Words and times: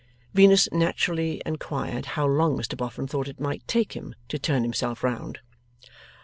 Venus 0.33 0.67
naturally 0.71 1.43
inquired 1.45 2.07
how 2.17 2.25
long 2.25 2.57
Mr 2.57 2.75
Boffin 2.75 3.05
thought 3.05 3.27
it 3.27 3.39
might 3.39 3.61
take 3.67 3.93
him 3.95 4.15
to 4.29 4.39
turn 4.39 4.63
himself 4.63 5.03
round? 5.03 5.37